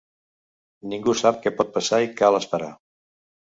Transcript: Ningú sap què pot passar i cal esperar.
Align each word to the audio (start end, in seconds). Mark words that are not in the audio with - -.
Ningú 0.93 1.15
sap 1.19 1.37
què 1.45 1.53
pot 1.61 1.71
passar 1.77 2.01
i 2.09 2.11
cal 2.25 2.41
esperar. 2.41 2.73